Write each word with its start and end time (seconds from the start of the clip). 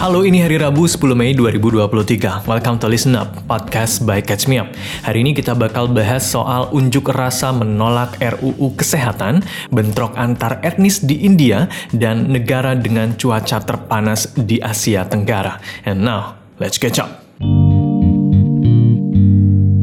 Halo, 0.00 0.24
ini 0.24 0.40
hari 0.40 0.56
Rabu 0.56 0.88
10 0.88 1.12
Mei 1.12 1.36
2023. 1.36 2.48
Welcome 2.48 2.80
to 2.80 2.88
Listen 2.88 3.12
Up, 3.20 3.36
podcast 3.44 4.00
by 4.08 4.24
Catch 4.24 4.48
Me 4.48 4.56
Up. 4.56 4.72
Hari 5.04 5.20
ini 5.20 5.36
kita 5.36 5.52
bakal 5.52 5.92
bahas 5.92 6.24
soal 6.24 6.72
unjuk 6.72 7.12
rasa 7.12 7.52
menolak 7.52 8.16
RUU 8.16 8.80
Kesehatan, 8.80 9.44
bentrok 9.68 10.16
antar 10.16 10.56
etnis 10.64 11.04
di 11.04 11.20
India, 11.20 11.68
dan 11.92 12.32
negara 12.32 12.72
dengan 12.72 13.12
cuaca 13.12 13.60
terpanas 13.60 14.32
di 14.40 14.56
Asia 14.56 15.04
Tenggara. 15.04 15.60
And 15.84 16.00
now, 16.00 16.40
let's 16.56 16.80
catch 16.80 16.96
up. 16.96 17.29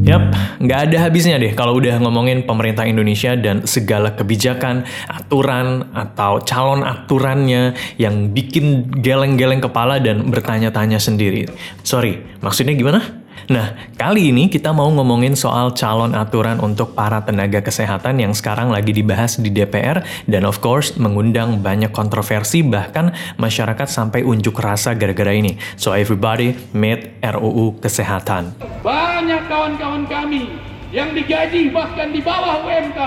Yap, 0.08 0.24
nggak 0.64 0.80
ada 0.88 0.96
habisnya 1.04 1.36
deh 1.36 1.52
kalau 1.52 1.76
udah 1.76 2.00
ngomongin 2.00 2.48
pemerintah 2.48 2.88
Indonesia 2.88 3.36
dan 3.36 3.68
segala 3.68 4.16
kebijakan, 4.16 4.88
aturan, 5.04 5.92
atau 5.92 6.40
calon 6.48 6.80
aturannya 6.80 7.76
yang 8.00 8.32
bikin 8.32 8.88
geleng-geleng 9.04 9.60
kepala 9.60 10.00
dan 10.00 10.32
bertanya-tanya 10.32 10.96
sendiri. 10.96 11.44
Sorry, 11.84 12.24
maksudnya 12.40 12.72
gimana? 12.72 13.17
Nah, 13.46 13.78
kali 13.94 14.34
ini 14.34 14.50
kita 14.50 14.74
mau 14.74 14.90
ngomongin 14.90 15.38
soal 15.38 15.70
calon 15.78 16.18
aturan 16.18 16.58
untuk 16.58 16.98
para 16.98 17.22
tenaga 17.22 17.62
kesehatan 17.62 18.18
yang 18.18 18.34
sekarang 18.34 18.74
lagi 18.74 18.90
dibahas 18.90 19.38
di 19.38 19.54
DPR 19.54 20.02
dan 20.26 20.42
of 20.42 20.58
course 20.58 20.98
mengundang 20.98 21.62
banyak 21.62 21.94
kontroversi 21.94 22.66
bahkan 22.66 23.14
masyarakat 23.38 23.86
sampai 23.86 24.26
unjuk 24.26 24.58
rasa 24.58 24.98
gara-gara 24.98 25.30
ini. 25.30 25.54
So 25.78 25.94
everybody 25.94 26.58
meet 26.74 27.22
RUU 27.22 27.78
Kesehatan. 27.78 28.58
Banyak 28.82 29.46
kawan-kawan 29.46 30.10
kami 30.10 30.58
yang 30.90 31.14
digaji 31.14 31.70
bahkan 31.70 32.10
di 32.10 32.18
bawah 32.24 32.64
UMK, 32.66 32.98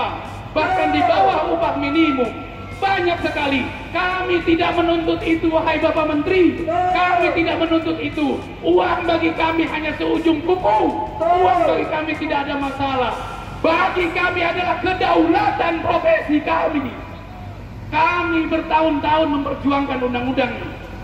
bahkan 0.56 0.88
di 0.94 1.02
bawah 1.04 1.52
upah 1.52 1.74
minimum 1.76 2.51
banyak 2.82 3.18
sekali. 3.22 3.62
Kami 3.94 4.42
tidak 4.42 4.74
menuntut 4.74 5.22
itu, 5.22 5.46
wahai 5.46 5.78
Bapak 5.78 6.10
Menteri. 6.10 6.66
Kami 6.66 7.28
tidak 7.38 7.56
menuntut 7.62 7.96
itu. 8.02 8.42
Uang 8.66 9.06
bagi 9.06 9.30
kami 9.38 9.62
hanya 9.70 9.94
seujung 9.94 10.42
kuku. 10.42 10.80
Uang 11.22 11.60
bagi 11.62 11.86
kami 11.86 12.12
tidak 12.18 12.50
ada 12.50 12.54
masalah. 12.58 13.14
Bagi 13.62 14.10
kami 14.10 14.42
adalah 14.42 14.82
kedaulatan 14.82 15.74
profesi 15.86 16.42
kami. 16.42 16.90
Kami 17.94 18.50
bertahun-tahun 18.50 19.28
memperjuangkan 19.30 19.98
undang-undang 20.02 20.52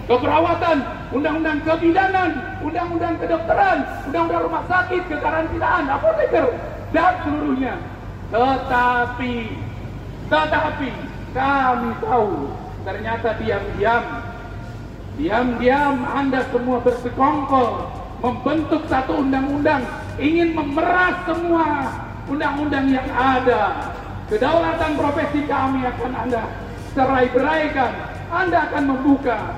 keperawatan, 0.08 0.76
undang-undang 1.12 1.60
kebidanan, 1.62 2.30
undang-undang 2.64 3.14
kedokteran, 3.20 3.78
undang-undang 4.08 4.42
rumah 4.48 4.64
sakit, 4.66 5.02
kekarantinaan, 5.06 5.84
apoteker, 5.84 6.48
dan 6.96 7.12
seluruhnya. 7.22 7.76
Tetapi, 8.32 9.34
tetapi, 10.32 10.90
kami 11.32 11.90
tahu 12.00 12.52
ternyata 12.84 13.28
diam-diam. 13.42 14.04
Diam-diam 15.18 15.96
Anda 16.06 16.46
semua 16.54 16.78
bersekongkol 16.78 17.90
membentuk 18.22 18.86
satu 18.86 19.18
undang-undang 19.26 19.82
ingin 20.18 20.54
memeras 20.54 21.16
semua 21.26 21.90
undang-undang 22.30 22.86
yang 22.86 23.08
ada. 23.12 23.92
Kedaulatan 24.28 24.92
profesi 24.94 25.40
kami 25.48 25.88
akan 25.88 26.12
Anda 26.12 26.42
cerai-beraikan 26.92 27.92
Anda 28.28 28.58
akan 28.68 28.84
membuka 28.94 29.56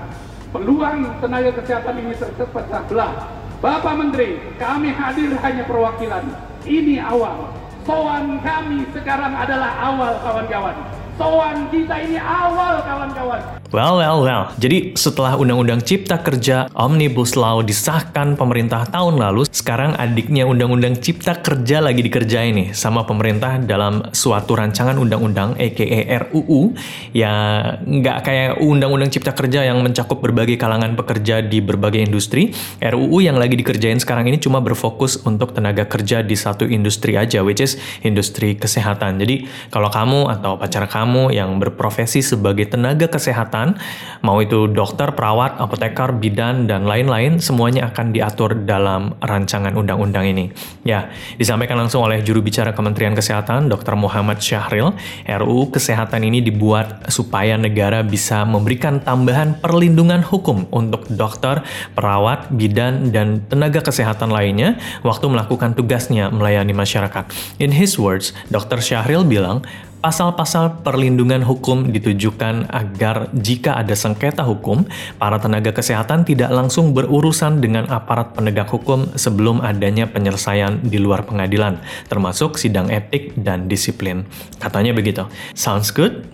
peluang 0.54 1.18
tenaga 1.18 1.50
kesehatan 1.58 1.94
ini 2.02 2.14
terpecah 2.18 2.82
belah 2.86 3.12
Bapak 3.60 3.94
Menteri 3.98 4.40
kami 4.56 4.88
hadir 4.94 5.36
hanya 5.44 5.62
perwakilan. 5.68 6.24
Ini 6.64 7.04
awal. 7.04 7.52
Soan 7.84 8.40
kami 8.40 8.88
sekarang 8.92 9.32
adalah 9.36 9.72
awal 9.80 10.16
kawan-kawan 10.24 10.76
soan 11.20 11.68
kita 11.68 12.00
ini 12.00 12.16
awal 12.16 12.80
kawan-kawan 12.80 13.59
Well, 13.70 14.02
well, 14.02 14.26
well. 14.26 14.50
Jadi 14.58 14.98
setelah 14.98 15.38
Undang-Undang 15.38 15.86
Cipta 15.86 16.18
Kerja 16.18 16.66
Omnibus 16.74 17.38
Law 17.38 17.62
disahkan 17.62 18.34
pemerintah 18.34 18.82
tahun 18.82 19.22
lalu, 19.22 19.46
sekarang 19.46 19.94
adiknya 19.94 20.42
Undang-Undang 20.42 20.98
Cipta 20.98 21.38
Kerja 21.38 21.78
lagi 21.78 22.02
dikerjain 22.02 22.50
nih 22.50 22.68
sama 22.74 23.06
pemerintah 23.06 23.62
dalam 23.62 24.10
suatu 24.10 24.58
rancangan 24.58 24.98
undang-undang 24.98 25.54
aka 25.54 25.86
RUU 26.26 26.74
ya 27.14 27.30
nggak 27.78 28.18
kayak 28.26 28.50
Undang-Undang 28.58 29.14
Cipta 29.14 29.38
Kerja 29.38 29.62
yang 29.62 29.78
mencakup 29.86 30.18
berbagai 30.18 30.58
kalangan 30.58 30.98
pekerja 30.98 31.38
di 31.38 31.62
berbagai 31.62 32.02
industri. 32.02 32.50
RUU 32.82 33.22
yang 33.22 33.38
lagi 33.38 33.54
dikerjain 33.54 34.02
sekarang 34.02 34.26
ini 34.26 34.42
cuma 34.42 34.58
berfokus 34.58 35.22
untuk 35.22 35.54
tenaga 35.54 35.86
kerja 35.86 36.26
di 36.26 36.34
satu 36.34 36.66
industri 36.66 37.14
aja, 37.14 37.46
which 37.46 37.62
is 37.62 37.78
industri 38.02 38.58
kesehatan. 38.58 39.22
Jadi 39.22 39.46
kalau 39.70 39.94
kamu 39.94 40.26
atau 40.26 40.58
pacar 40.58 40.90
kamu 40.90 41.30
yang 41.30 41.54
berprofesi 41.62 42.18
sebagai 42.18 42.66
tenaga 42.66 43.06
kesehatan 43.06 43.59
kesehatan, 43.60 43.76
mau 44.24 44.40
itu 44.40 44.68
dokter, 44.72 45.12
perawat, 45.12 45.60
apoteker, 45.60 46.16
bidan, 46.16 46.64
dan 46.64 46.88
lain-lain, 46.88 47.40
semuanya 47.40 47.92
akan 47.92 48.12
diatur 48.12 48.64
dalam 48.64 49.16
rancangan 49.20 49.76
undang-undang 49.76 50.28
ini. 50.28 50.52
Ya, 50.84 51.12
disampaikan 51.36 51.76
langsung 51.80 52.04
oleh 52.04 52.24
juru 52.24 52.40
bicara 52.40 52.72
Kementerian 52.72 53.12
Kesehatan, 53.12 53.68
Dr. 53.68 53.96
Muhammad 53.96 54.40
Syahril, 54.40 54.96
RUU 55.28 55.72
Kesehatan 55.72 56.24
ini 56.24 56.40
dibuat 56.40 57.12
supaya 57.12 57.56
negara 57.60 58.00
bisa 58.04 58.44
memberikan 58.48 59.00
tambahan 59.00 59.60
perlindungan 59.60 60.24
hukum 60.24 60.68
untuk 60.72 61.08
dokter, 61.12 61.64
perawat, 61.92 62.48
bidan, 62.52 63.12
dan 63.12 63.44
tenaga 63.48 63.84
kesehatan 63.84 64.32
lainnya 64.32 64.80
waktu 65.04 65.28
melakukan 65.28 65.76
tugasnya 65.76 66.32
melayani 66.32 66.72
masyarakat. 66.72 67.28
In 67.60 67.76
his 67.76 67.96
words, 67.96 68.32
Dr. 68.48 68.80
Syahril 68.80 69.24
bilang, 69.24 69.64
Pasal-pasal 70.00 70.80
perlindungan 70.80 71.44
hukum 71.44 71.92
ditujukan 71.92 72.72
agar 72.72 73.28
jika 73.36 73.76
ada 73.76 73.92
sengketa 73.92 74.40
hukum, 74.48 74.88
para 75.20 75.36
tenaga 75.36 75.76
kesehatan 75.76 76.24
tidak 76.24 76.48
langsung 76.48 76.96
berurusan 76.96 77.60
dengan 77.60 77.84
aparat 77.92 78.32
penegak 78.32 78.72
hukum 78.72 79.12
sebelum 79.20 79.60
adanya 79.60 80.08
penyelesaian 80.08 80.80
di 80.80 80.96
luar 80.96 81.28
pengadilan, 81.28 81.84
termasuk 82.08 82.56
sidang 82.56 82.88
etik 82.88 83.36
dan 83.36 83.68
disiplin. 83.68 84.24
Katanya 84.56 84.96
begitu. 84.96 85.28
Sounds 85.52 85.92
good? 85.92 86.24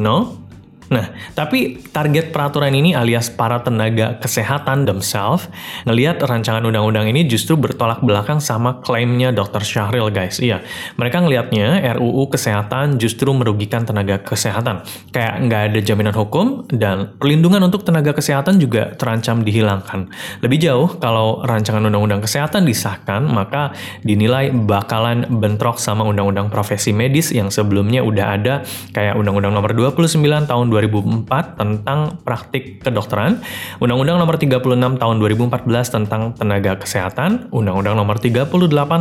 No? 0.00 0.43
Nah, 0.92 1.12
tapi 1.32 1.80
target 1.80 2.28
peraturan 2.34 2.72
ini 2.76 2.92
alias 2.92 3.32
para 3.32 3.60
tenaga 3.64 4.20
kesehatan 4.20 4.84
themselves 4.84 5.48
ngelihat 5.88 6.20
rancangan 6.20 6.60
undang-undang 6.64 7.08
ini 7.08 7.24
justru 7.24 7.56
bertolak 7.56 8.04
belakang 8.04 8.40
sama 8.40 8.84
klaimnya 8.84 9.32
Dr. 9.32 9.64
Syahril 9.64 10.12
guys. 10.12 10.40
Iya, 10.42 10.60
mereka 11.00 11.24
ngelihatnya 11.24 11.80
RUU 11.96 12.28
kesehatan 12.28 13.00
justru 13.00 13.32
merugikan 13.32 13.88
tenaga 13.88 14.20
kesehatan. 14.20 14.84
Kayak 15.14 15.34
nggak 15.48 15.62
ada 15.72 15.80
jaminan 15.80 16.14
hukum 16.16 16.68
dan 16.68 17.16
perlindungan 17.16 17.64
untuk 17.64 17.86
tenaga 17.86 18.12
kesehatan 18.12 18.60
juga 18.60 18.92
terancam 18.96 19.40
dihilangkan. 19.40 20.12
Lebih 20.44 20.58
jauh, 20.60 20.88
kalau 21.00 21.40
rancangan 21.44 21.80
undang-undang 21.80 22.20
kesehatan 22.20 22.68
disahkan, 22.68 23.24
maka 23.24 23.72
dinilai 24.04 24.52
bakalan 24.52 25.24
bentrok 25.28 25.80
sama 25.80 26.04
undang-undang 26.04 26.52
profesi 26.52 26.92
medis 26.92 27.32
yang 27.32 27.48
sebelumnya 27.48 28.04
udah 28.04 28.26
ada 28.36 28.54
kayak 28.92 29.16
undang-undang 29.16 29.56
nomor 29.56 29.72
29 29.72 30.20
tahun 30.44 30.66
2004 30.74 31.54
tentang 31.54 32.18
praktik 32.26 32.82
kedokteran, 32.82 33.38
Undang-Undang 33.78 34.18
Nomor 34.18 34.34
36 34.42 34.98
Tahun 34.98 35.16
2014 35.22 35.94
tentang 35.94 36.34
tenaga 36.34 36.82
kesehatan, 36.82 37.54
Undang-Undang 37.54 37.94
Nomor 37.94 38.18
38 38.18 38.50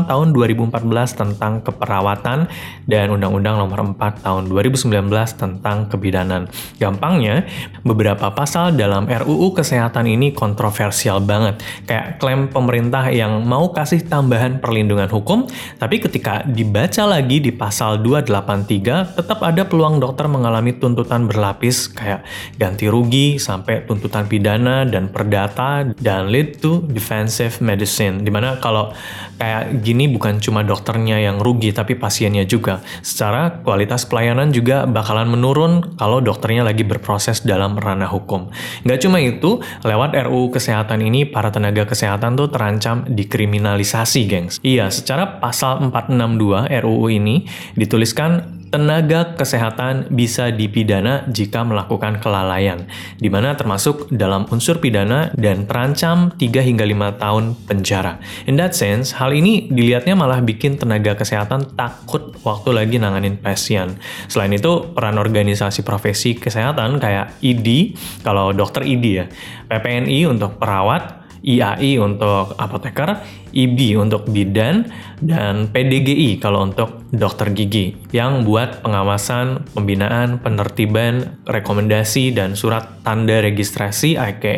Tahun 0.06 0.28
2014 0.30 0.70
tentang 1.18 1.66
keperawatan, 1.66 2.46
dan 2.86 3.10
Undang-Undang 3.10 3.56
Nomor 3.58 3.98
4 3.98 4.22
Tahun 4.22 4.44
2019 4.46 5.10
tentang 5.34 5.90
kebidanan. 5.90 6.46
Gampangnya, 6.78 7.50
beberapa 7.82 8.30
pasal 8.30 8.78
dalam 8.78 9.10
RUU 9.10 9.56
Kesehatan 9.58 10.06
ini 10.06 10.36
kontroversial 10.36 11.24
banget. 11.24 11.64
Kayak 11.90 12.20
klaim 12.20 12.52
pemerintah 12.52 13.10
yang 13.10 13.42
mau 13.48 13.72
kasih 13.72 14.04
tambahan 14.06 14.60
perlindungan 14.60 15.08
hukum, 15.08 15.48
tapi 15.80 16.04
ketika 16.04 16.44
dibaca 16.44 17.08
lagi 17.08 17.40
di 17.40 17.56
pasal 17.56 18.04
283, 18.04 19.16
tetap 19.16 19.40
ada 19.40 19.64
peluang 19.64 20.04
dokter 20.04 20.28
mengalami 20.28 20.76
tuntutan 20.76 21.24
berlapis 21.24 21.63
kayak 21.72 22.28
ganti 22.60 22.90
rugi 22.92 23.40
sampai 23.40 23.88
tuntutan 23.88 24.28
pidana 24.28 24.84
dan 24.84 25.08
perdata 25.08 25.88
dan 25.96 26.28
lead 26.28 26.60
to 26.60 26.84
defensive 26.90 27.64
medicine. 27.64 28.26
Di 28.26 28.32
mana 28.34 28.60
kalau 28.60 28.92
kayak 29.38 29.84
gini 29.84 30.08
bukan 30.08 30.40
cuma 30.40 30.64
dokternya 30.64 31.20
yang 31.20 31.40
rugi 31.40 31.76
tapi 31.76 32.00
pasiennya 32.00 32.44
juga. 32.44 32.84
Secara 33.04 33.64
kualitas 33.64 34.08
pelayanan 34.08 34.56
juga 34.56 34.84
bakalan 34.88 35.30
menurun 35.30 36.00
kalau 36.00 36.24
dokternya 36.24 36.64
lagi 36.64 36.88
berproses 36.88 37.44
dalam 37.44 37.76
ranah 37.76 38.10
hukum. 38.10 38.50
Nggak 38.88 39.00
cuma 39.04 39.20
itu 39.20 39.60
lewat 39.84 40.16
RUU 40.28 40.52
kesehatan 40.56 41.04
ini 41.04 41.28
para 41.28 41.52
tenaga 41.52 41.88
kesehatan 41.88 42.40
tuh 42.40 42.48
terancam 42.50 43.04
dikriminalisasi 43.08 44.22
gengs. 44.26 44.58
Iya 44.64 44.88
secara 44.90 45.44
pasal 45.44 45.92
462 45.92 46.72
RUU 46.84 47.08
ini 47.12 47.46
dituliskan 47.76 48.63
tenaga 48.74 49.38
kesehatan 49.38 50.10
bisa 50.10 50.50
dipidana 50.50 51.30
jika 51.30 51.62
melakukan 51.62 52.18
kelalaian, 52.18 52.90
di 53.22 53.30
mana 53.30 53.54
termasuk 53.54 54.10
dalam 54.10 54.50
unsur 54.50 54.82
pidana 54.82 55.30
dan 55.38 55.70
terancam 55.70 56.34
3 56.34 56.42
hingga 56.42 56.82
5 56.82 57.22
tahun 57.22 57.44
penjara. 57.70 58.18
In 58.50 58.58
that 58.58 58.74
sense, 58.74 59.14
hal 59.14 59.30
ini 59.30 59.70
dilihatnya 59.70 60.18
malah 60.18 60.42
bikin 60.42 60.82
tenaga 60.82 61.14
kesehatan 61.14 61.78
takut 61.78 62.34
waktu 62.42 62.74
lagi 62.74 62.98
nanganin 62.98 63.38
pasien. 63.38 64.02
Selain 64.26 64.50
itu, 64.50 64.90
peran 64.98 65.22
organisasi 65.22 65.86
profesi 65.86 66.34
kesehatan 66.34 66.98
kayak 66.98 67.38
ID, 67.46 67.94
kalau 68.26 68.58
dokter 68.58 68.82
ID 68.82 69.06
ya, 69.06 69.30
PPNI 69.70 70.26
untuk 70.26 70.58
perawat, 70.58 71.22
IAI 71.46 72.02
untuk 72.02 72.58
apoteker, 72.58 73.22
IB 73.54 73.96
untuk 74.02 74.28
bidan, 74.28 74.90
dan 75.24 75.72
PDGI 75.72 76.44
kalau 76.44 76.68
untuk 76.68 77.08
dokter 77.16 77.56
gigi 77.56 77.96
yang 78.12 78.44
buat 78.44 78.84
pengawasan, 78.84 79.72
pembinaan, 79.72 80.44
penertiban, 80.44 81.40
rekomendasi, 81.48 82.36
dan 82.36 82.60
surat 82.60 83.00
tanda 83.08 83.40
registrasi 83.40 84.20
aka 84.20 84.52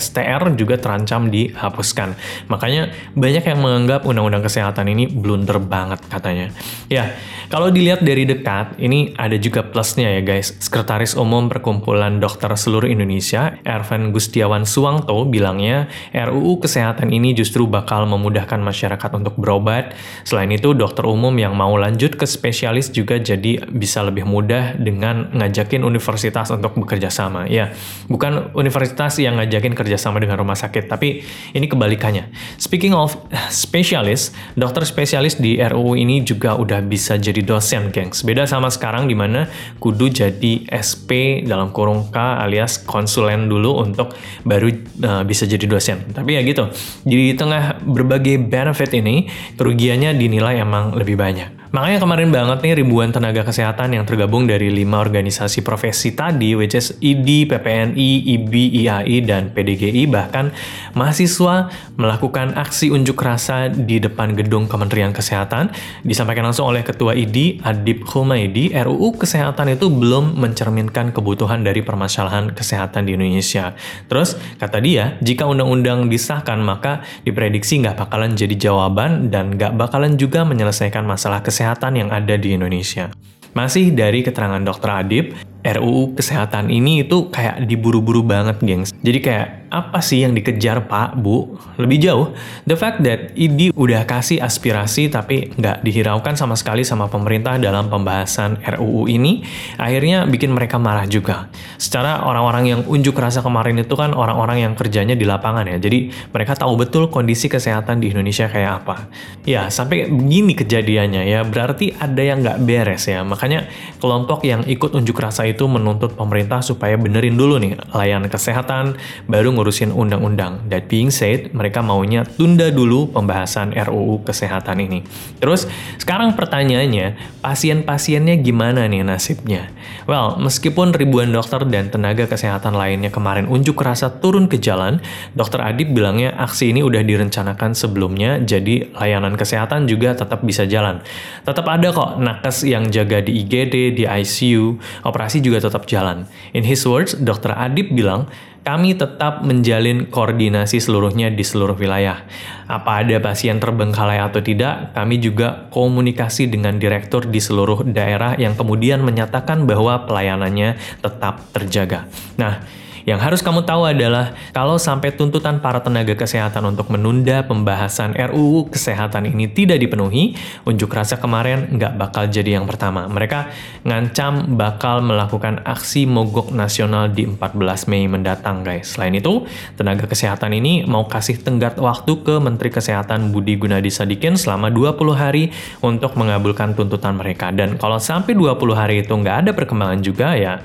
STR 0.00 0.56
juga 0.56 0.80
terancam 0.80 1.28
dihapuskan. 1.28 2.16
Makanya 2.48 2.94
banyak 3.12 3.44
yang 3.44 3.60
menganggap 3.60 4.08
undang-undang 4.08 4.44
kesehatan 4.46 4.88
ini 4.88 5.04
blunder 5.10 5.60
banget 5.60 6.00
katanya. 6.08 6.48
Ya, 6.88 7.12
kalau 7.52 7.68
dilihat 7.68 8.00
dari 8.00 8.24
dekat, 8.24 8.80
ini 8.80 9.12
ada 9.20 9.36
juga 9.36 9.66
plusnya 9.66 10.16
ya 10.16 10.22
guys. 10.24 10.56
Sekretaris 10.62 11.18
Umum 11.18 11.52
Perkumpulan 11.52 12.22
Dokter 12.22 12.48
Seluruh 12.56 12.88
Indonesia, 12.88 13.58
Ervan 13.66 14.14
Gustiawan 14.14 14.64
Suwangto, 14.64 15.28
bilangnya 15.28 15.90
RUU 16.14 16.62
Kesehatan 16.62 17.12
ini 17.12 17.36
justru 17.36 17.68
bakal 17.68 18.08
memudahkan 18.08 18.35
memudahkan 18.36 18.60
masyarakat 18.60 19.10
untuk 19.16 19.40
berobat. 19.40 19.96
Selain 20.28 20.52
itu, 20.52 20.76
dokter 20.76 21.08
umum 21.08 21.32
yang 21.40 21.56
mau 21.56 21.72
lanjut 21.80 22.20
ke 22.20 22.28
spesialis 22.28 22.92
juga 22.92 23.16
jadi 23.16 23.64
bisa 23.72 24.04
lebih 24.04 24.28
mudah 24.28 24.76
dengan 24.76 25.32
ngajakin 25.32 25.80
universitas 25.80 26.52
untuk 26.52 26.76
bekerja 26.76 27.08
sama. 27.08 27.48
Ya, 27.48 27.72
bukan 28.12 28.52
universitas 28.52 29.16
yang 29.16 29.40
ngajakin 29.40 29.72
kerjasama 29.72 30.20
dengan 30.20 30.36
rumah 30.36 30.52
sakit, 30.52 30.84
tapi 30.84 31.24
ini 31.56 31.64
kebalikannya. 31.64 32.28
Speaking 32.60 32.92
of 32.92 33.16
spesialis, 33.48 34.36
dokter 34.52 34.84
spesialis 34.84 35.40
di 35.40 35.56
RUU 35.56 35.96
ini 35.96 36.20
juga 36.20 36.60
udah 36.60 36.84
bisa 36.84 37.16
jadi 37.16 37.40
dosen, 37.40 37.88
gengs. 37.88 38.20
Beda 38.20 38.44
sama 38.44 38.68
sekarang 38.68 39.08
di 39.08 39.16
mana 39.16 39.48
kudu 39.80 40.12
jadi 40.12 40.68
SP 40.68 41.40
dalam 41.48 41.72
kurung 41.72 42.12
K 42.12 42.44
alias 42.44 42.84
konsulen 42.84 43.48
dulu 43.48 43.80
untuk 43.80 44.12
baru 44.44 44.68
uh, 45.00 45.22
bisa 45.24 45.48
jadi 45.48 45.64
dosen. 45.64 46.12
Tapi 46.12 46.36
ya 46.36 46.44
gitu, 46.44 46.68
di 47.06 47.32
tengah 47.32 47.78
berbagai 47.86 48.25
berbagai 48.26 48.50
benefit 48.50 48.90
ini, 48.98 49.30
kerugiannya 49.54 50.18
dinilai 50.18 50.58
emang 50.58 50.98
lebih 50.98 51.14
banyak. 51.14 51.55
Makanya 51.76 52.00
kemarin 52.00 52.32
banget 52.32 52.64
nih 52.64 52.74
ribuan 52.80 53.12
tenaga 53.12 53.44
kesehatan 53.44 53.92
yang 53.92 54.08
tergabung 54.08 54.48
dari 54.48 54.72
lima 54.72 54.96
organisasi 54.96 55.60
profesi 55.60 56.16
tadi, 56.16 56.56
which 56.56 56.72
is 56.72 56.96
ID, 57.04 57.44
PPNI, 57.44 58.32
IB, 58.32 58.80
IAI, 58.80 59.20
dan 59.20 59.52
PDGI, 59.52 60.08
bahkan 60.08 60.56
mahasiswa 60.96 61.68
melakukan 62.00 62.56
aksi 62.56 62.88
unjuk 62.88 63.20
rasa 63.20 63.68
di 63.68 64.00
depan 64.00 64.32
gedung 64.32 64.72
Kementerian 64.72 65.12
Kesehatan. 65.12 65.68
Disampaikan 66.00 66.48
langsung 66.48 66.64
oleh 66.64 66.80
Ketua 66.80 67.12
ID, 67.12 67.60
Adib 67.60 68.08
Humaydi, 68.08 68.72
RUU 68.72 69.20
Kesehatan 69.20 69.76
itu 69.76 69.92
belum 69.92 70.40
mencerminkan 70.40 71.12
kebutuhan 71.12 71.60
dari 71.60 71.84
permasalahan 71.84 72.56
kesehatan 72.56 73.04
di 73.04 73.20
Indonesia. 73.20 73.76
Terus, 74.08 74.40
kata 74.56 74.80
dia, 74.80 75.20
jika 75.20 75.44
undang-undang 75.44 76.08
disahkan, 76.08 76.56
maka 76.56 77.04
diprediksi 77.28 77.84
nggak 77.84 78.00
bakalan 78.00 78.32
jadi 78.32 78.56
jawaban 78.56 79.28
dan 79.28 79.60
nggak 79.60 79.76
bakalan 79.76 80.16
juga 80.16 80.40
menyelesaikan 80.48 81.04
masalah 81.04 81.44
kesehatan 81.44 81.65
kesehatan 81.66 81.98
yang 81.98 82.14
ada 82.14 82.38
di 82.38 82.54
Indonesia. 82.54 83.10
Masih 83.50 83.90
dari 83.90 84.22
keterangan 84.22 84.62
Dr. 84.62 85.02
Adib, 85.02 85.34
RUU 85.66 86.14
kesehatan 86.14 86.70
ini 86.70 87.02
itu 87.02 87.26
kayak 87.26 87.66
diburu-buru 87.66 88.22
banget, 88.22 88.62
gengs. 88.62 88.94
Jadi 89.02 89.18
kayak 89.18 89.65
apa 89.72 89.98
sih 89.98 90.22
yang 90.22 90.36
dikejar 90.36 90.86
Pak, 90.86 91.18
Bu? 91.18 91.58
Lebih 91.80 91.98
jauh, 91.98 92.26
the 92.68 92.78
fact 92.78 93.02
that 93.02 93.34
ID 93.34 93.74
udah 93.74 94.06
kasih 94.06 94.38
aspirasi 94.38 95.10
tapi 95.10 95.50
nggak 95.56 95.82
dihiraukan 95.82 96.38
sama 96.38 96.54
sekali 96.54 96.86
sama 96.86 97.10
pemerintah 97.10 97.58
dalam 97.58 97.90
pembahasan 97.90 98.62
RUU 98.62 99.10
ini, 99.10 99.42
akhirnya 99.76 100.24
bikin 100.28 100.54
mereka 100.54 100.78
marah 100.78 101.08
juga. 101.08 101.50
Secara 101.76 102.22
orang-orang 102.22 102.64
yang 102.70 102.80
unjuk 102.86 103.18
rasa 103.18 103.42
kemarin 103.42 103.82
itu 103.82 103.94
kan 103.98 104.14
orang-orang 104.14 104.62
yang 104.62 104.72
kerjanya 104.78 105.18
di 105.18 105.26
lapangan 105.26 105.66
ya, 105.66 105.82
jadi 105.82 106.12
mereka 106.30 106.54
tahu 106.54 106.78
betul 106.78 107.10
kondisi 107.10 107.50
kesehatan 107.50 107.98
di 107.98 108.14
Indonesia 108.14 108.46
kayak 108.46 108.72
apa. 108.84 109.10
Ya, 109.42 109.72
sampai 109.72 110.06
begini 110.06 110.54
kejadiannya 110.54 111.26
ya, 111.26 111.42
berarti 111.42 111.96
ada 111.96 112.22
yang 112.22 112.44
nggak 112.44 112.62
beres 112.62 113.08
ya. 113.10 113.26
Makanya 113.26 113.66
kelompok 113.98 114.46
yang 114.46 114.62
ikut 114.68 114.92
unjuk 114.94 115.16
rasa 115.18 115.48
itu 115.48 115.66
menuntut 115.66 116.14
pemerintah 116.14 116.62
supaya 116.62 116.94
benerin 116.94 117.34
dulu 117.34 117.58
nih 117.58 117.74
layanan 117.90 118.30
kesehatan, 118.30 119.00
baru 119.26 119.55
ngurusin 119.56 119.90
undang-undang. 119.90 120.68
That 120.68 120.92
being 120.92 121.08
said, 121.08 121.56
mereka 121.56 121.80
maunya 121.80 122.28
tunda 122.28 122.68
dulu 122.68 123.08
pembahasan 123.08 123.72
RUU 123.72 124.20
kesehatan 124.28 124.84
ini. 124.84 125.00
Terus, 125.40 125.64
sekarang 125.96 126.36
pertanyaannya, 126.36 127.40
pasien-pasiennya 127.40 128.36
gimana 128.44 128.84
nih 128.84 129.00
nasibnya? 129.02 129.72
Well, 130.04 130.36
meskipun 130.36 130.92
ribuan 130.92 131.32
dokter 131.32 131.64
dan 131.66 131.88
tenaga 131.88 132.28
kesehatan 132.28 132.76
lainnya 132.76 133.08
kemarin 133.08 133.48
unjuk 133.48 133.80
rasa 133.80 134.12
turun 134.20 134.46
ke 134.46 134.60
jalan, 134.60 135.00
Dokter 135.32 135.64
Adib 135.64 135.96
bilangnya 135.96 136.36
aksi 136.36 136.70
ini 136.70 136.84
udah 136.84 137.00
direncanakan 137.00 137.72
sebelumnya, 137.72 138.38
jadi 138.44 138.92
layanan 138.92 139.34
kesehatan 139.34 139.88
juga 139.88 140.12
tetap 140.12 140.44
bisa 140.44 140.68
jalan. 140.68 141.00
Tetap 141.46 141.66
ada 141.66 141.88
kok 141.90 142.20
nakes 142.20 142.66
yang 142.68 142.90
jaga 142.92 143.24
di 143.24 143.42
IGD, 143.42 143.96
di 143.96 144.04
ICU, 144.04 144.78
operasi 145.06 145.40
juga 145.40 145.64
tetap 145.64 145.88
jalan. 145.88 146.26
In 146.52 146.66
his 146.66 146.82
words, 146.84 147.14
Dr. 147.16 147.54
Adib 147.54 147.94
bilang, 147.94 148.26
kami 148.66 148.98
tetap 148.98 149.46
menjalin 149.46 150.10
koordinasi 150.10 150.82
seluruhnya 150.82 151.30
di 151.30 151.46
seluruh 151.46 151.78
wilayah. 151.78 152.26
Apa 152.66 153.06
ada 153.06 153.22
pasien 153.22 153.62
terbengkalai 153.62 154.18
atau 154.18 154.42
tidak, 154.42 154.90
kami 154.90 155.22
juga 155.22 155.70
komunikasi 155.70 156.50
dengan 156.50 156.74
direktur 156.82 157.30
di 157.30 157.38
seluruh 157.38 157.86
daerah 157.86 158.34
yang 158.34 158.58
kemudian 158.58 159.06
menyatakan 159.06 159.70
bahwa 159.70 160.02
pelayanannya 160.10 160.74
tetap 160.98 161.46
terjaga. 161.54 162.10
Nah, 162.42 162.66
yang 163.06 163.22
harus 163.22 163.38
kamu 163.38 163.62
tahu 163.62 163.86
adalah 163.86 164.34
kalau 164.50 164.82
sampai 164.82 165.14
tuntutan 165.14 165.62
para 165.62 165.78
tenaga 165.78 166.18
kesehatan 166.18 166.74
untuk 166.74 166.90
menunda 166.90 167.46
pembahasan 167.46 168.18
RUU 168.18 168.66
kesehatan 168.66 169.30
ini 169.30 169.46
tidak 169.46 169.78
dipenuhi, 169.78 170.34
unjuk 170.66 170.90
rasa 170.90 171.14
kemarin 171.22 171.70
nggak 171.70 171.94
bakal 171.94 172.26
jadi 172.26 172.58
yang 172.58 172.66
pertama. 172.66 173.06
Mereka 173.06 173.54
ngancam 173.86 174.58
bakal 174.58 175.06
melakukan 175.06 175.62
aksi 175.62 176.02
mogok 176.10 176.50
nasional 176.50 177.06
di 177.06 177.30
14 177.30 177.86
Mei 177.86 178.10
mendatang, 178.10 178.66
guys. 178.66 178.98
Selain 178.98 179.14
itu, 179.14 179.46
tenaga 179.78 180.10
kesehatan 180.10 180.50
ini 180.58 180.82
mau 180.82 181.06
kasih 181.06 181.38
tenggat 181.38 181.78
waktu 181.78 182.26
ke 182.26 182.42
Menteri 182.42 182.74
Kesehatan 182.74 183.30
Budi 183.30 183.54
Gunadi 183.54 183.86
Sadikin 183.86 184.34
selama 184.34 184.66
20 184.74 185.14
hari 185.14 185.54
untuk 185.78 186.18
mengabulkan 186.18 186.74
tuntutan 186.74 187.14
mereka. 187.14 187.54
Dan 187.54 187.78
kalau 187.78 188.02
sampai 188.02 188.34
20 188.34 188.74
hari 188.74 189.06
itu 189.06 189.14
nggak 189.14 189.46
ada 189.46 189.50
perkembangan 189.54 190.02
juga 190.02 190.34
ya, 190.34 190.58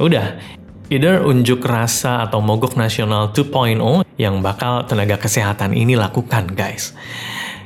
udah 0.00 0.61
Either 0.92 1.24
unjuk 1.24 1.64
rasa 1.64 2.20
atau 2.20 2.44
mogok 2.44 2.76
nasional 2.76 3.32
2.0 3.32 4.04
yang 4.20 4.44
bakal 4.44 4.84
tenaga 4.84 5.16
kesehatan 5.16 5.72
ini 5.72 5.96
lakukan, 5.96 6.52
guys. 6.52 6.92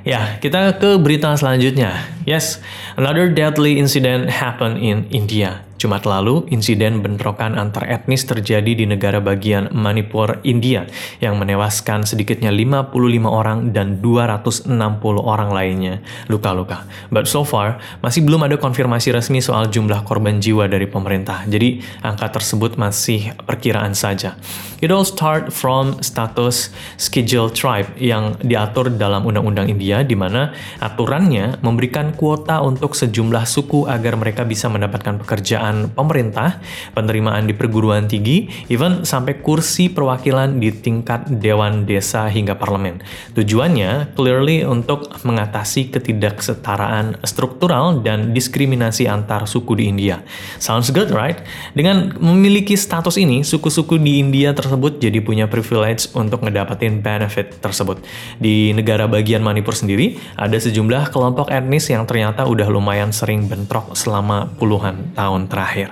Ya, 0.06 0.38
kita 0.38 0.78
ke 0.78 0.94
berita 0.94 1.34
selanjutnya. 1.34 2.15
Yes, 2.26 2.58
another 2.98 3.30
deadly 3.30 3.78
incident 3.78 4.34
happened 4.42 4.82
in 4.82 5.06
India. 5.14 5.62
Jumat 5.76 6.08
lalu, 6.08 6.48
insiden 6.48 7.04
bentrokan 7.04 7.52
antar 7.52 7.84
etnis 7.84 8.24
terjadi 8.24 8.72
di 8.72 8.88
negara 8.88 9.20
bagian 9.20 9.68
Manipur, 9.76 10.40
India, 10.40 10.88
yang 11.20 11.36
menewaskan 11.36 12.08
sedikitnya 12.08 12.48
55 12.48 12.96
orang 13.28 13.76
dan 13.76 14.00
260 14.00 14.72
orang 15.20 15.52
lainnya 15.52 16.00
luka-luka. 16.32 16.88
But 17.12 17.28
so 17.28 17.44
far, 17.44 17.76
masih 18.00 18.24
belum 18.24 18.48
ada 18.48 18.56
konfirmasi 18.56 19.12
resmi 19.12 19.44
soal 19.44 19.68
jumlah 19.68 20.00
korban 20.08 20.40
jiwa 20.40 20.64
dari 20.64 20.88
pemerintah, 20.88 21.44
jadi 21.44 21.84
angka 22.00 22.40
tersebut 22.40 22.80
masih 22.80 23.36
perkiraan 23.44 23.92
saja. 23.92 24.40
It 24.80 24.88
all 24.88 25.04
start 25.04 25.52
from 25.52 26.00
status 26.00 26.72
schedule 26.96 27.52
tribe 27.52 27.92
yang 28.00 28.40
diatur 28.40 28.88
dalam 28.96 29.28
Undang-Undang 29.28 29.68
India, 29.68 30.00
di 30.00 30.16
mana 30.16 30.56
aturannya 30.80 31.60
memberikan 31.60 32.15
kuota 32.16 32.64
untuk 32.64 32.96
sejumlah 32.96 33.44
suku 33.44 33.84
agar 33.84 34.16
mereka 34.16 34.48
bisa 34.48 34.72
mendapatkan 34.72 35.20
pekerjaan 35.20 35.92
pemerintah, 35.92 36.58
penerimaan 36.96 37.44
di 37.44 37.52
perguruan 37.52 38.08
tinggi, 38.08 38.48
even 38.72 39.04
sampai 39.04 39.44
kursi 39.44 39.92
perwakilan 39.92 40.56
di 40.56 40.72
tingkat 40.72 41.28
dewan 41.28 41.84
desa 41.84 42.24
hingga 42.32 42.56
parlemen. 42.56 43.04
Tujuannya 43.36 44.16
clearly 44.16 44.64
untuk 44.64 45.12
mengatasi 45.20 45.92
ketidaksetaraan 45.92 47.20
struktural 47.28 48.00
dan 48.00 48.32
diskriminasi 48.32 49.04
antar 49.04 49.44
suku 49.44 49.76
di 49.76 49.92
India. 49.92 50.24
Sounds 50.56 50.88
good, 50.88 51.12
right? 51.12 51.44
Dengan 51.76 52.16
memiliki 52.16 52.72
status 52.78 53.20
ini, 53.20 53.44
suku-suku 53.44 54.00
di 54.00 54.24
India 54.24 54.56
tersebut 54.56 54.96
jadi 54.96 55.20
punya 55.20 55.44
privilege 55.44 56.08
untuk 56.16 56.40
ngedapetin 56.40 57.04
benefit 57.04 57.60
tersebut. 57.60 58.00
Di 58.40 58.72
negara 58.72 59.04
bagian 59.04 59.44
Manipur 59.44 59.76
sendiri, 59.76 60.16
ada 60.38 60.56
sejumlah 60.56 61.12
kelompok 61.12 61.52
etnis 61.52 61.90
yang 61.92 62.05
yang 62.06 62.32
ternyata 62.32 62.46
udah 62.46 62.70
lumayan 62.70 63.10
sering 63.10 63.50
bentrok 63.50 63.98
selama 63.98 64.46
puluhan 64.54 65.10
tahun 65.18 65.50
terakhir. 65.50 65.90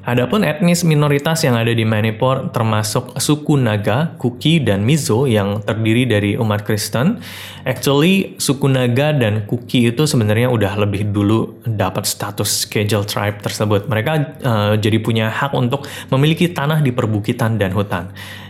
Adapun 0.00 0.42
etnis 0.42 0.80
minoritas 0.80 1.44
yang 1.44 1.60
ada 1.60 1.70
di 1.76 1.84
Manipur 1.84 2.48
termasuk 2.50 3.20
suku 3.20 3.60
Naga, 3.60 4.16
Kuki, 4.16 4.64
dan 4.64 4.80
Mizo 4.80 5.28
yang 5.28 5.60
terdiri 5.60 6.08
dari 6.08 6.30
umat 6.40 6.64
Kristen. 6.64 7.20
Actually, 7.68 8.34
suku 8.40 8.66
Naga 8.72 9.12
dan 9.12 9.44
Kuki 9.44 9.92
itu 9.92 10.08
sebenarnya 10.08 10.48
udah 10.48 10.72
lebih 10.82 11.12
dulu 11.12 11.62
dapat 11.68 12.08
status 12.08 12.64
schedule 12.64 13.04
tribe 13.04 13.44
tersebut. 13.44 13.86
Mereka 13.86 14.12
uh, 14.40 14.74
jadi 14.80 14.98
punya 15.04 15.28
hak 15.28 15.52
untuk 15.52 15.84
memiliki 16.08 16.48
tanah 16.48 16.80
di 16.80 16.96
perbukitan 16.96 17.60
dan 17.60 17.76
hutan. 17.76 18.08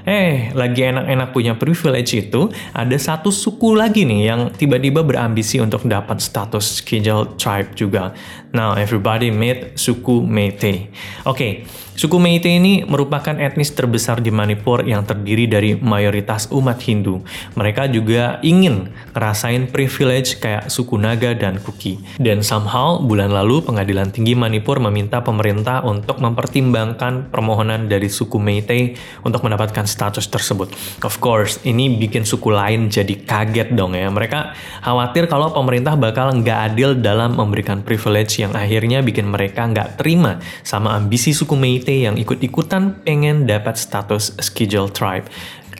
Eh, 0.08 0.52
lagi 0.56 0.80
enak-enak 0.86 1.28
punya 1.34 1.52
privilege 1.60 2.16
itu, 2.16 2.48
ada 2.72 2.96
satu 2.96 3.28
suku 3.28 3.76
lagi 3.76 4.08
nih 4.08 4.20
yang 4.32 4.40
tiba-tiba 4.52 5.04
berambisi 5.04 5.60
untuk 5.60 5.84
dapat 5.84 6.20
status 6.24 6.80
schedule 6.80 7.36
tribe 7.36 7.76
juga. 7.76 8.16
Now, 8.50 8.74
everybody 8.74 9.30
meet 9.30 9.76
suku 9.76 10.24
Meitei. 10.24 10.90
Oke, 11.22 11.36
okay, 11.36 11.52
Suku 11.98 12.22
Meitei 12.22 12.62
ini 12.62 12.86
merupakan 12.86 13.34
etnis 13.34 13.74
terbesar 13.74 14.22
di 14.22 14.30
Manipur 14.30 14.86
yang 14.86 15.02
terdiri 15.02 15.50
dari 15.50 15.74
mayoritas 15.74 16.46
umat 16.54 16.78
Hindu. 16.86 17.20
Mereka 17.58 17.90
juga 17.90 18.38
ingin 18.46 18.94
ngerasain 19.12 19.68
privilege 19.68 20.38
kayak 20.38 20.70
suku 20.70 20.96
Naga 20.96 21.34
dan 21.34 21.58
Kuki. 21.58 22.22
Dan 22.22 22.46
somehow 22.46 23.02
bulan 23.02 23.34
lalu 23.34 23.66
pengadilan 23.66 24.14
tinggi 24.14 24.38
Manipur 24.38 24.78
meminta 24.78 25.20
pemerintah 25.20 25.82
untuk 25.82 26.22
mempertimbangkan 26.22 27.28
permohonan 27.28 27.90
dari 27.90 28.06
suku 28.06 28.38
Meitei 28.38 28.94
untuk 29.26 29.42
mendapatkan 29.42 29.84
status 29.84 30.30
tersebut. 30.30 30.70
Of 31.02 31.18
course, 31.18 31.58
ini 31.66 31.90
bikin 31.98 32.22
suku 32.22 32.54
lain 32.54 32.86
jadi 32.88 33.18
kaget 33.26 33.74
dong 33.74 33.98
ya. 33.98 34.06
Mereka 34.08 34.54
khawatir 34.86 35.26
kalau 35.26 35.50
pemerintah 35.52 35.98
bakal 35.98 36.32
nggak 36.38 36.58
adil 36.72 36.96
dalam 36.96 37.34
memberikan 37.34 37.82
privilege 37.82 38.40
yang 38.40 38.54
akhirnya 38.54 39.02
bikin 39.02 39.28
mereka 39.28 39.66
nggak 39.66 39.98
terima 40.00 40.38
sama 40.62 40.94
ambisi 40.96 41.34
suku 41.34 41.58
Meitei 41.58 41.79
yang 41.88 42.20
ikut-ikutan 42.20 43.00
pengen 43.06 43.48
dapat 43.48 43.80
status 43.80 44.36
schedule 44.42 44.92
tribe. 44.92 45.30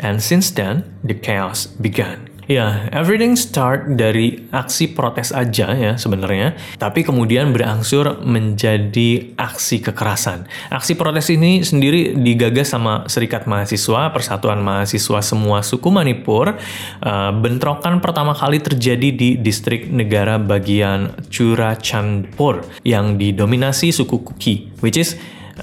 And 0.01 0.25
since 0.25 0.55
then, 0.55 0.89
the 1.05 1.13
chaos 1.13 1.69
began. 1.69 2.31
Ya, 2.51 2.91
everything 2.91 3.39
start 3.39 3.95
dari 3.95 4.51
aksi 4.51 4.91
protes 4.99 5.31
aja 5.31 5.71
ya 5.71 5.95
sebenarnya, 5.95 6.59
tapi 6.83 7.07
kemudian 7.07 7.55
berangsur 7.55 8.27
menjadi 8.27 9.39
aksi 9.39 9.79
kekerasan. 9.79 10.51
Aksi 10.67 10.99
protes 10.99 11.31
ini 11.31 11.63
sendiri 11.63 12.19
digagas 12.19 12.75
sama 12.75 13.07
Serikat 13.07 13.47
Mahasiswa, 13.47 14.11
Persatuan 14.11 14.67
Mahasiswa 14.67 15.23
semua 15.23 15.63
suku 15.63 15.95
Manipur. 15.95 16.59
Uh, 16.99 17.31
bentrokan 17.39 18.03
pertama 18.03 18.35
kali 18.35 18.59
terjadi 18.59 19.15
di 19.15 19.39
distrik 19.39 19.87
negara 19.87 20.35
bagian 20.43 21.15
Churachandpur 21.31 22.67
yang 22.83 23.15
didominasi 23.15 23.95
suku 23.95 24.27
Kuki, 24.27 24.75
which 24.83 24.99
is 24.99 25.15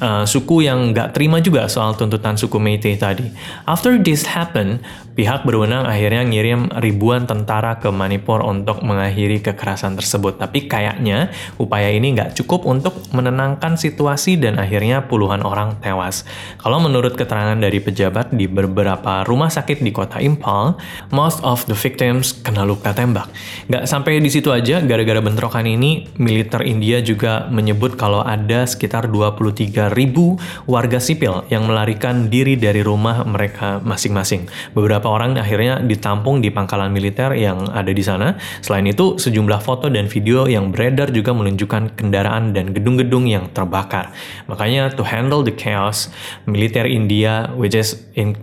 uh, 0.01 0.24
suku 0.25 0.66
yang 0.66 0.94
nggak 0.94 1.13
terima 1.13 1.42
juga 1.42 1.66
soal 1.70 1.94
tuntutan 1.98 2.38
suku 2.38 2.58
Meitei 2.62 2.98
tadi. 2.98 3.25
After 3.66 3.98
this 3.98 4.25
happened, 4.30 4.82
pihak 5.18 5.50
berwenang 5.50 5.90
akhirnya 5.90 6.22
ngirim 6.30 6.70
ribuan 6.78 7.26
tentara 7.26 7.82
ke 7.82 7.90
Manipur 7.90 8.46
untuk 8.46 8.86
mengakhiri 8.86 9.42
kekerasan 9.42 9.98
tersebut. 9.98 10.38
Tapi 10.38 10.70
kayaknya 10.70 11.34
upaya 11.58 11.90
ini 11.90 12.14
nggak 12.14 12.38
cukup 12.38 12.70
untuk 12.70 12.94
menenangkan 13.10 13.74
situasi 13.82 14.38
dan 14.38 14.62
akhirnya 14.62 15.10
puluhan 15.10 15.42
orang 15.42 15.82
tewas. 15.82 16.22
Kalau 16.62 16.78
menurut 16.78 17.18
keterangan 17.18 17.58
dari 17.58 17.82
pejabat 17.82 18.30
di 18.30 18.46
beberapa 18.46 19.26
rumah 19.26 19.50
sakit 19.50 19.82
di 19.82 19.90
kota 19.90 20.22
Impal, 20.22 20.78
most 21.10 21.42
of 21.42 21.66
the 21.66 21.74
victims 21.74 22.38
kena 22.46 22.62
luka 22.62 22.94
tembak. 22.94 23.26
Nggak 23.74 23.90
sampai 23.90 24.22
di 24.22 24.30
situ 24.30 24.54
aja, 24.54 24.86
gara-gara 24.86 25.18
bentrokan 25.18 25.66
ini, 25.66 26.06
militer 26.22 26.62
India 26.62 27.02
juga 27.02 27.50
menyebut 27.50 27.98
kalau 27.98 28.22
ada 28.22 28.70
sekitar 28.70 29.10
23 29.10 29.90
ribu 29.98 30.38
warga 30.70 31.02
sipil 31.02 31.42
yang 31.50 31.66
melarikan 31.66 32.30
diri 32.30 32.54
dari 32.54 32.86
rumah 32.86 33.26
mereka 33.26 33.82
masing-masing. 33.82 34.46
Beberapa 34.78 35.07
orang 35.08 35.40
akhirnya 35.40 35.80
ditampung 35.80 36.44
di 36.44 36.52
pangkalan 36.52 36.92
militer 36.92 37.32
yang 37.34 37.72
ada 37.72 37.90
di 37.90 38.04
sana. 38.04 38.36
Selain 38.60 38.84
itu, 38.86 39.16
sejumlah 39.16 39.64
foto 39.64 39.88
dan 39.88 40.12
video 40.12 40.46
yang 40.46 40.76
beredar 40.76 41.10
juga 41.16 41.32
menunjukkan 41.32 41.96
kendaraan 41.96 42.52
dan 42.52 42.76
gedung-gedung 42.76 43.26
yang 43.26 43.48
terbakar. 43.56 44.12
Makanya 44.52 44.92
to 44.94 45.08
handle 45.08 45.42
the 45.42 45.56
chaos, 45.56 46.12
militer 46.44 46.84
India 46.84 47.50
which 47.56 47.74
is 47.74 48.04
in 48.14 48.36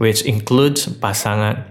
which 0.00 0.24
includes 0.24 0.88
pasangan 1.00 1.68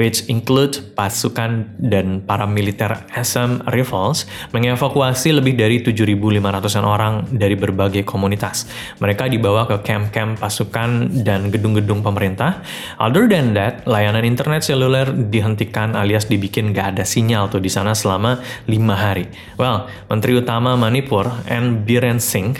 which 0.00 0.24
include 0.32 0.80
pasukan 0.96 1.76
dan 1.76 2.24
para 2.24 2.48
militer 2.48 3.04
Assam 3.12 3.60
Rifles, 3.68 4.24
mengevakuasi 4.56 5.36
lebih 5.36 5.60
dari 5.60 5.84
7.500an 5.84 6.88
orang 6.88 7.28
dari 7.28 7.52
berbagai 7.52 8.08
komunitas. 8.08 8.64
Mereka 8.96 9.28
dibawa 9.28 9.68
ke 9.68 9.84
camp-camp 9.84 10.40
pasukan 10.40 11.20
dan 11.20 11.52
gedung-gedung 11.52 12.00
pemerintah. 12.00 12.64
Other 12.96 13.28
than 13.28 13.52
that, 13.52 13.84
layanan 13.84 14.24
internet 14.24 14.64
seluler 14.64 15.12
dihentikan 15.12 15.92
alias 15.92 16.24
dibikin 16.24 16.72
gak 16.72 16.96
ada 16.96 17.04
sinyal 17.04 17.52
tuh 17.52 17.60
di 17.60 17.68
sana 17.68 17.92
selama 17.92 18.40
lima 18.64 18.96
hari. 18.96 19.28
Well, 19.60 19.92
Menteri 20.08 20.40
Utama 20.40 20.80
Manipur, 20.80 21.28
N. 21.44 21.84
Biren 21.84 22.24
Singh, 22.24 22.56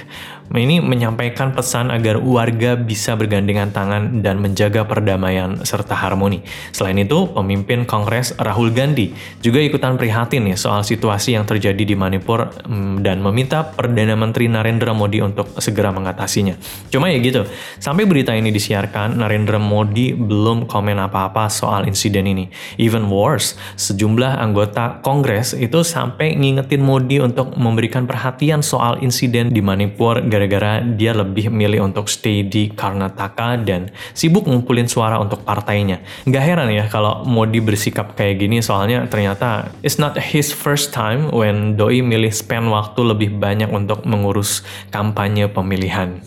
ini 0.58 0.82
menyampaikan 0.82 1.54
pesan 1.54 1.94
agar 1.94 2.18
warga 2.18 2.74
bisa 2.74 3.14
bergandengan 3.14 3.70
tangan 3.70 4.18
dan 4.18 4.42
menjaga 4.42 4.82
perdamaian 4.82 5.62
serta 5.62 5.94
harmoni. 5.94 6.42
Selain 6.74 6.98
itu, 6.98 7.30
pemimpin 7.30 7.86
Kongres 7.86 8.34
Rahul 8.34 8.74
Gandhi 8.74 9.14
juga 9.38 9.62
ikutan 9.62 9.94
prihatin 9.94 10.42
nih 10.50 10.58
soal 10.58 10.82
situasi 10.82 11.38
yang 11.38 11.46
terjadi 11.46 11.86
di 11.86 11.94
Manipur 11.94 12.50
mm, 12.66 13.06
dan 13.06 13.22
meminta 13.22 13.62
Perdana 13.62 14.18
Menteri 14.18 14.50
Narendra 14.50 14.90
Modi 14.90 15.22
untuk 15.22 15.54
segera 15.62 15.94
mengatasinya. 15.94 16.58
Cuma 16.90 17.06
ya 17.14 17.22
gitu, 17.22 17.46
sampai 17.78 18.10
berita 18.10 18.34
ini 18.34 18.50
disiarkan, 18.50 19.22
Narendra 19.22 19.62
Modi 19.62 20.10
belum 20.18 20.66
komen 20.66 20.98
apa-apa 20.98 21.46
soal 21.46 21.86
insiden 21.86 22.26
ini. 22.26 22.50
Even 22.74 23.06
worse, 23.06 23.54
sejumlah 23.78 24.34
anggota 24.42 24.98
Kongres 25.06 25.54
itu 25.54 25.86
sampai 25.86 26.34
ngingetin 26.34 26.82
Modi 26.82 27.22
untuk 27.22 27.54
memberikan 27.54 28.10
perhatian 28.10 28.66
soal 28.66 28.98
insiden 28.98 29.54
di 29.54 29.62
Manipur 29.62 30.18
gara-gara 30.40 30.80
dia 30.80 31.12
lebih 31.12 31.52
milih 31.52 31.84
untuk 31.84 32.08
stay 32.08 32.40
di 32.40 32.72
Karnataka 32.72 33.60
dan 33.60 33.92
sibuk 34.16 34.48
ngumpulin 34.48 34.88
suara 34.88 35.20
untuk 35.20 35.44
partainya. 35.44 36.00
Nggak 36.24 36.44
heran 36.48 36.72
ya 36.72 36.88
kalau 36.88 37.28
Modi 37.28 37.60
bersikap 37.60 38.16
kayak 38.16 38.40
gini 38.40 38.64
soalnya 38.64 39.04
ternyata 39.04 39.68
it's 39.84 40.00
not 40.00 40.16
his 40.16 40.48
first 40.48 40.96
time 40.96 41.28
when 41.28 41.76
Doi 41.76 42.00
milih 42.00 42.32
spend 42.32 42.72
waktu 42.72 43.04
lebih 43.04 43.36
banyak 43.36 43.68
untuk 43.68 44.08
mengurus 44.08 44.64
kampanye 44.88 45.52
pemilihan. 45.52 46.24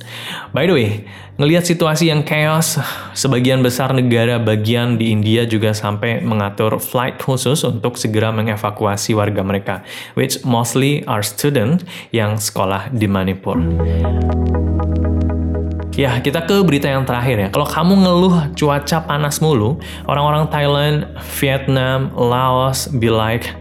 By 0.53 0.69
the 0.69 0.75
way, 0.77 0.89
ngelihat 1.41 1.65
situasi 1.65 2.13
yang 2.13 2.21
chaos, 2.21 2.77
sebagian 3.17 3.65
besar 3.65 3.89
negara 3.89 4.37
bagian 4.37 5.01
di 5.01 5.09
India 5.09 5.49
juga 5.49 5.73
sampai 5.73 6.21
mengatur 6.21 6.77
flight 6.77 7.17
khusus 7.17 7.65
untuk 7.65 7.97
segera 7.97 8.29
mengevakuasi 8.29 9.17
warga 9.17 9.41
mereka, 9.41 9.75
which 10.13 10.37
mostly 10.45 11.01
are 11.09 11.25
student 11.25 11.81
yang 12.13 12.37
sekolah 12.37 12.93
di 12.93 13.09
Manipur. 13.09 13.57
Ya, 15.93 16.17
kita 16.17 16.41
ke 16.49 16.57
berita 16.65 16.89
yang 16.89 17.05
terakhir 17.05 17.37
ya. 17.37 17.47
Kalau 17.53 17.69
kamu 17.69 17.93
ngeluh 18.01 18.35
cuaca 18.57 18.97
panas 19.05 19.37
mulu, 19.37 19.77
orang-orang 20.09 20.49
Thailand, 20.49 21.05
Vietnam, 21.37 22.09
Laos 22.17 22.89
be 22.89 23.13
like, 23.13 23.53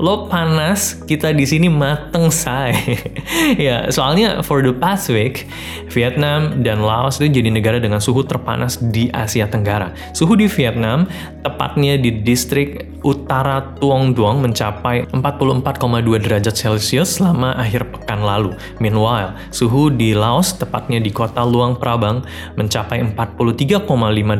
lo 0.00 0.26
panas, 0.26 0.96
kita 1.04 1.36
di 1.36 1.44
sini 1.44 1.68
mateng 1.68 2.32
say. 2.32 2.72
ya, 3.60 3.92
soalnya 3.92 4.40
for 4.40 4.64
the 4.64 4.72
past 4.72 5.12
week, 5.12 5.44
Vietnam 5.92 6.64
dan 6.64 6.80
Laos 6.80 7.20
itu 7.20 7.28
jadi 7.40 7.52
negara 7.52 7.76
dengan 7.76 8.00
suhu 8.00 8.24
terpanas 8.24 8.80
di 8.80 9.12
Asia 9.12 9.46
Tenggara. 9.46 9.92
Suhu 10.16 10.34
di 10.34 10.48
Vietnam, 10.48 11.04
tepatnya 11.44 12.00
di 12.00 12.24
distrik 12.24 12.90
utara 13.00 13.76
Tuong 13.80 14.12
Duong 14.12 14.44
mencapai 14.44 15.08
44,2 15.08 16.20
derajat 16.20 16.52
Celcius 16.52 17.20
selama 17.20 17.56
akhir 17.56 17.88
pekan 17.92 18.20
lalu. 18.24 18.52
Meanwhile, 18.80 19.36
suhu 19.52 19.88
di 19.88 20.12
Laos, 20.12 20.56
tepatnya 20.56 21.00
di 21.00 21.08
kota 21.08 21.44
Luang 21.44 21.76
Prabang, 21.80 22.24
mencapai 22.56 23.00
43,5 23.16 23.88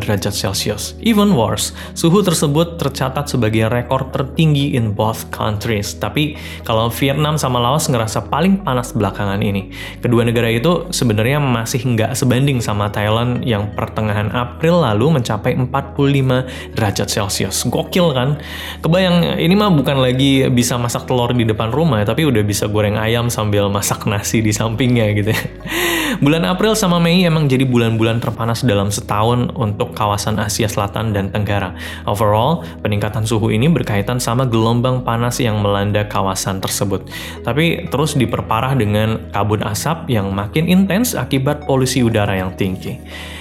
derajat 0.04 0.34
Celcius. 0.34 0.96
Even 1.00 1.32
worse, 1.32 1.72
suhu 1.96 2.20
tersebut 2.20 2.76
tercatat 2.76 3.32
sebagai 3.32 3.68
rekor 3.72 4.12
tertinggi 4.12 4.76
in 4.76 4.92
both 4.92 5.28
countries 5.32 5.49
countries. 5.50 5.98
Tapi 5.98 6.38
kalau 6.62 6.86
Vietnam 6.94 7.34
sama 7.34 7.58
Laos 7.58 7.90
ngerasa 7.90 8.30
paling 8.30 8.62
panas 8.62 8.94
belakangan 8.94 9.42
ini. 9.42 9.74
Kedua 9.98 10.22
negara 10.22 10.46
itu 10.46 10.86
sebenarnya 10.94 11.42
masih 11.42 11.82
nggak 11.82 12.14
sebanding 12.14 12.62
sama 12.62 12.86
Thailand 12.94 13.42
yang 13.42 13.74
pertengahan 13.74 14.30
April 14.30 14.86
lalu 14.86 15.18
mencapai 15.18 15.58
45 15.58 16.78
derajat 16.78 17.08
Celcius. 17.10 17.66
Gokil 17.66 18.14
kan? 18.14 18.38
Kebayang 18.78 19.42
ini 19.42 19.58
mah 19.58 19.74
bukan 19.74 19.98
lagi 19.98 20.46
bisa 20.54 20.78
masak 20.78 21.10
telur 21.10 21.34
di 21.34 21.42
depan 21.42 21.74
rumah, 21.74 22.06
tapi 22.06 22.22
udah 22.22 22.46
bisa 22.46 22.70
goreng 22.70 22.94
ayam 22.94 23.26
sambil 23.26 23.66
masak 23.66 24.06
nasi 24.06 24.38
di 24.38 24.54
sampingnya 24.54 25.10
gitu. 25.18 25.34
bulan 26.24 26.44
April 26.46 26.76
sama 26.76 27.00
Mei 27.00 27.24
emang 27.24 27.48
jadi 27.48 27.64
bulan-bulan 27.64 28.20
terpanas 28.20 28.62
dalam 28.62 28.92
setahun 28.92 29.50
untuk 29.56 29.96
kawasan 29.96 30.36
Asia 30.36 30.68
Selatan 30.68 31.16
dan 31.16 31.32
Tenggara. 31.32 31.74
Overall, 32.04 32.62
peningkatan 32.84 33.24
suhu 33.24 33.48
ini 33.50 33.66
berkaitan 33.72 34.20
sama 34.20 34.44
gelombang 34.44 35.00
panas 35.00 35.39
yang 35.40 35.58
melanda 35.64 36.04
kawasan 36.06 36.60
tersebut. 36.60 37.08
Tapi 37.42 37.88
terus 37.88 38.14
diperparah 38.14 38.76
dengan 38.76 39.32
kabut 39.32 39.64
asap 39.64 40.12
yang 40.12 40.30
makin 40.30 40.68
intens 40.68 41.16
akibat 41.16 41.64
polusi 41.64 42.04
udara 42.04 42.36
yang 42.36 42.52
tinggi. 42.54 43.00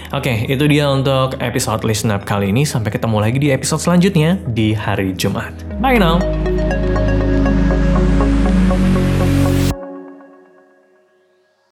Oke, 0.10 0.50
itu 0.50 0.66
dia 0.66 0.90
untuk 0.90 1.38
episode 1.38 1.86
Listen 1.86 2.10
Up 2.10 2.26
kali 2.26 2.50
ini. 2.50 2.66
Sampai 2.66 2.90
ketemu 2.90 3.22
lagi 3.22 3.38
di 3.38 3.54
episode 3.54 3.84
selanjutnya 3.86 4.42
di 4.50 4.74
hari 4.74 5.14
Jumat. 5.14 5.54
Bye 5.78 6.02
now! 6.02 6.59